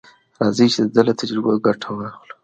[0.39, 2.33] راځئ چې د ده له تجربو ګټه واخلو.